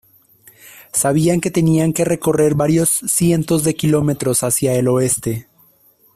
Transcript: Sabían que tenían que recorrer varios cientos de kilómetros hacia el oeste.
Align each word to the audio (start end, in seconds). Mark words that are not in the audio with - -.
Sabían 0.93 1.41
que 1.41 1.51
tenían 1.51 1.93
que 1.93 2.05
recorrer 2.05 2.55
varios 2.55 2.89
cientos 3.05 3.63
de 3.63 3.75
kilómetros 3.75 4.41
hacia 4.41 4.73
el 4.73 4.87
oeste. 4.87 5.47